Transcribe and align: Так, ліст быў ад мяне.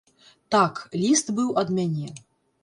Так, 0.55 0.79
ліст 1.01 1.29
быў 1.41 1.53
ад 1.65 1.69
мяне. 1.77 2.09